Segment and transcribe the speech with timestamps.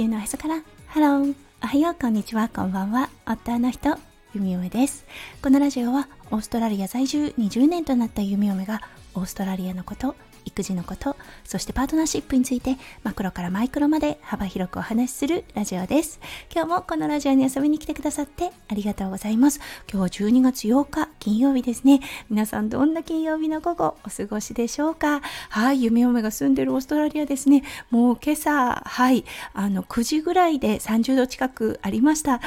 [0.00, 0.62] 球のへそから。
[0.86, 1.94] ハローおはよう。
[1.94, 2.48] こんにちは。
[2.48, 3.10] こんばんは。
[3.26, 3.98] 夫の人。
[4.34, 5.04] 弓嫁です。
[5.42, 7.34] このラジオはオーストラリア在住。
[7.36, 8.80] 20年となった弓嫁が
[9.14, 10.16] オーストラリアのこと。
[10.44, 16.20] 育児のことそしてパートナーシップについてマクロからマイクロまで幅広くお話しするラジオです。
[16.54, 19.60] 今日もこのラジオに遊びに来てくださってありがとうございます。
[19.90, 22.00] 今日は12月8日金曜日ですね。
[22.28, 25.20] 皆さんどんな金曜日の午後お過ごしでしょうか？
[25.50, 27.62] はい弓嫁が住んでるオーストラリアですね。
[27.90, 32.40] もう今朝はいあの9時ぐらいで30度近くありました。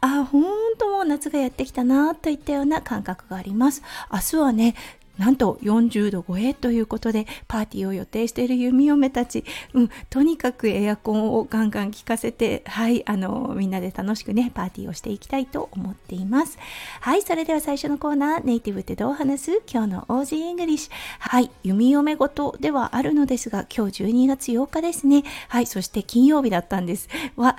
[0.00, 0.44] あ本
[0.78, 3.82] 当もう夏がやってきたなといったような感覚があります。
[4.12, 4.74] 明日はね
[5.18, 16.58] なんと40度超えということでパーティーを予定している弓嫁たち、うん、とにかくエアコンをガンガン効かせて、はい、あの、みんなで楽しくね、パーティーをしていきたいと思っています。
[17.00, 19.62] はい、それでは最初のコーナー、ネイティブってどう話す？
[19.70, 20.92] 今日の Aussie English。
[21.18, 25.24] はい、弓嫁ごとではあるのですが、今日12月8日ですね。
[25.48, 27.08] はい、そして金曜日だったんです。
[27.36, 27.56] は、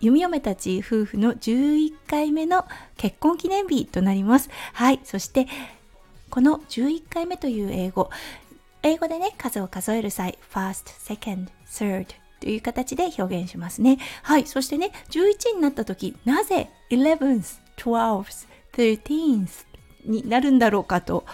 [0.00, 2.64] 弓嫁たち夫婦の11回目の
[2.96, 4.48] 結婚記念日となります。
[4.72, 5.46] はい、そして、
[6.30, 8.08] この11回目という英語。
[8.82, 12.06] 英語でね数を数える際 first, second, third
[12.40, 13.98] という形で表現しますね。
[14.22, 19.48] はいそしてね11になった時なぜ 11th, 12th, 13th
[20.06, 21.26] になるんだろうかと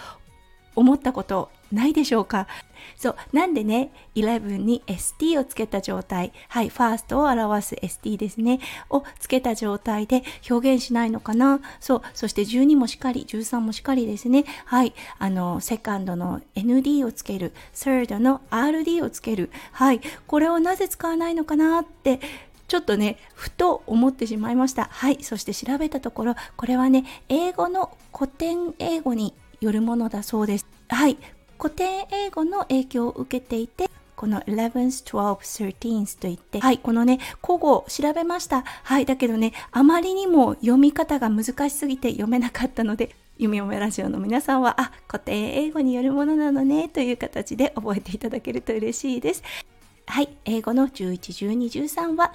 [0.75, 2.47] 思ったことないでしょうか？
[2.95, 3.15] そう。
[3.33, 8.59] なんでね、11に st をつけた状態、はい、first を表す st ですね、
[8.89, 11.59] をつけた状態で表現しないのかな？
[11.79, 12.01] そう。
[12.13, 14.45] そして12もしっかり、13もしっかりですね。
[14.65, 14.93] はい。
[15.19, 19.51] あの、セカンドの nd をつける、third の rd をつける。
[19.71, 20.01] はい。
[20.27, 22.19] これをなぜ使わないのかなって、
[22.67, 24.89] ちょっとね、ふと思ってしまいました。
[24.91, 25.23] はい。
[25.23, 30.67] そして調べたところ、これはね、英語の古典英語によるものだそうです。
[30.89, 31.17] はい。
[31.59, 38.63] 古典英語の影響を受けていて、この 11th, 12th, 13th といって、はい、このね、古語調べました。
[38.83, 49.43] はい、だけどね、あまりにも読み方が難しすぎて読めなかったので、夢読めラジオの皆さんは、あ、古典英語によるものなのね、という形で覚えていただけると嬉しいです。
[50.07, 52.33] はい、英語の11、12、13は、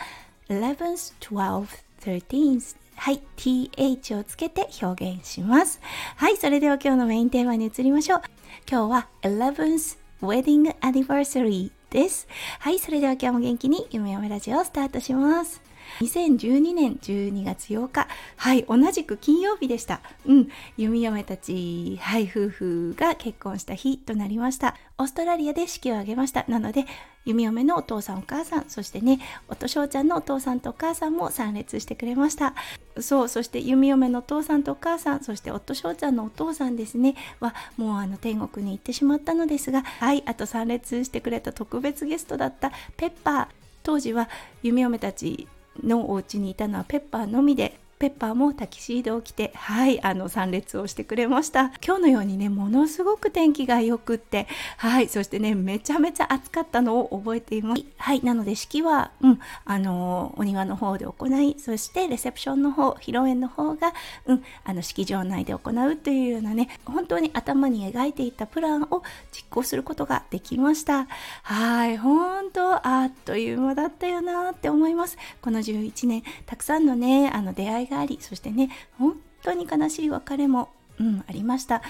[0.48, 1.66] 11th, 12th,
[2.00, 5.80] 13th はい、th をつけて表現します。
[6.14, 8.22] はい、それでは今日のメインテーマに移りましょう。
[8.70, 12.28] 今日は 11th Wedding Anniversary です。
[12.60, 15.60] はい、それでは今日も元気に夢嫁ラジオをスタートします。
[16.00, 20.00] 2012年12月8日はい同じく金曜日でした。
[20.26, 20.48] うん。
[20.76, 24.76] 弓嫁たちはい夫婦が結婚した日となりました。
[24.98, 26.44] オーストラリアで式を挙げました。
[26.48, 26.86] なので
[27.24, 32.54] 弓嫁のお父さんお母さんそしてね夫翔ちゃんのお父さんとお母さんも参列してくれました。
[33.00, 37.14] そうそして弓嫁のお父さんとお母さんそして夫翔ちゃんのお父さんですね。
[37.40, 43.46] はもうあの天国に行ってしまったのですがはいあと参列してくれた特別ゲストだったペッパー。
[43.84, 44.28] 当時は
[44.62, 45.48] 弓嫁たち
[45.82, 51.70] のお家にいたのはペッパーのみでペッパーもタキシードを着てはいあの参列をしてくれました。
[51.86, 57.84] 今日のようにねものすごく天気が良くってはいそしてねめちゃめちゃ暑かったのを覚えています。
[57.98, 63.92] はいなので式はうんあのお庭の方で行いそしてレセプションの方披露宴の方が
[64.26, 71.06] うんあの式場内で行うというようなね本当に頭に描いていたプランを実行することができました。
[71.44, 75.16] はい本当あっという間だったよなって思います。
[75.40, 81.82] この11年たくさんのねあの出会いがありそしてね本当に悲しい別れも、うん、ありました。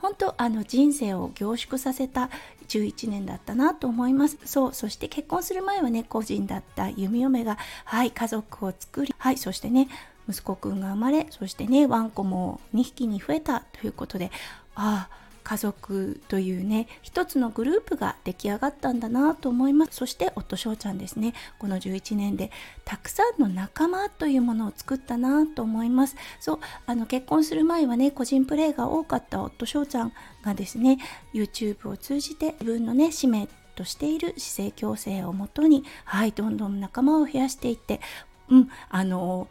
[0.00, 2.28] 本当あの人生を凝縮させた
[2.66, 4.36] 11年だったなと思います。
[4.44, 9.88] そうそして結婚する前はね個人だった弓嫁がはい家族を作りはいそしてね
[10.28, 14.32] 息子くんが生まれそしてねワンコも2匹に増えたということで
[14.74, 19.96] ああ家族というね一つのグループが出来上がったんだなと思います。
[19.96, 21.34] そして夫翔ちゃんですね。
[21.58, 22.50] この11年で
[22.84, 26.16] たくさんの仲間というものを作ったなと思います。
[26.40, 30.98] そうあの結婚する前はね個人プレーが多かった夫翔ちゃんがですね
[31.34, 38.00] YouTube を通じて自分のね使命としている姿勢矯正をもとにはいどんどん仲間を増やしていって
[38.48, 39.48] うんあの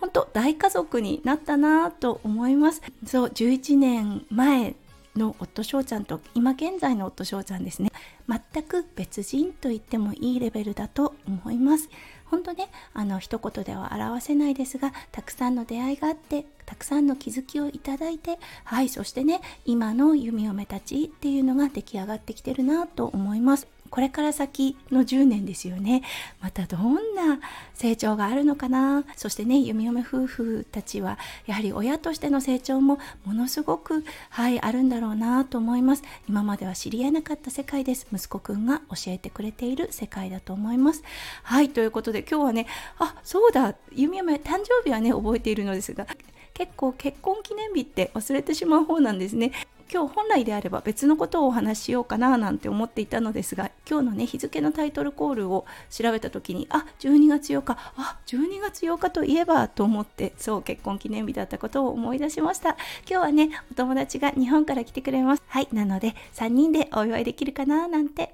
[0.00, 2.82] 本当大家族になったなと思います。
[3.06, 4.76] そう11年前
[5.16, 7.90] の夫翔ちゃんと今現在の夫翔ちゃんですね。
[8.28, 11.88] 全く別人と言ってもいいレベルだと思います。
[12.24, 23.68] 本当ねあの一言では表せないですがたくさんの出会いがあってたくさんの気づきをいただいてはいそしてね今の弓嫁たちっていうのが出来上がってきてるなと思います。
[23.94, 26.02] これから先の10年ですよね。
[26.40, 27.38] またどんな
[27.74, 29.04] 成長があるのかな。
[29.14, 36.02] そしてね弓嫁夫婦たちはやはり親としての成長もものすごくはいあるんだろうなと思います。
[36.28, 38.08] 今までは知り合えなかった世界です。
[38.12, 41.04] 息子くんが教えてくれている世界だと思います。
[41.44, 42.66] はいということで今日はね
[42.98, 43.76] あそうだ。
[43.92, 46.08] 弓嫁誕生日はね覚えているのですが
[46.52, 49.52] 結構結婚記念日って忘れてしまう方なんですね。
[49.92, 62.76] 今日本来であれば別のことをお話ししようかななんて思っていたのですが今日のね日付のタイトルコールを調べた時にあ12月8日あ12月8日といえばと思ってそう結婚記念日だったことを思い出しました。
[63.08, 65.42] 今日はねお友達が日本から来てくれます。
[65.46, 68.33] はいなので3人でお祝いできるかななんて